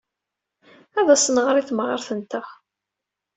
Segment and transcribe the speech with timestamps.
[0.99, 2.47] Ad as-nɣer i temɣart-nteɣ.